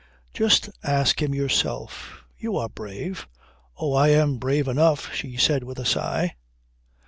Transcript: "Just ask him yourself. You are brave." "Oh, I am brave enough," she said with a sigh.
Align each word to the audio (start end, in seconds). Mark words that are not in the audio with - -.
"Just 0.33 0.71
ask 0.81 1.21
him 1.21 1.35
yourself. 1.35 2.23
You 2.39 2.57
are 2.57 2.67
brave." 2.69 3.27
"Oh, 3.77 3.93
I 3.93 4.07
am 4.07 4.37
brave 4.39 4.67
enough," 4.67 5.13
she 5.13 5.37
said 5.37 5.63
with 5.63 5.77
a 5.77 5.85
sigh. 5.85 6.35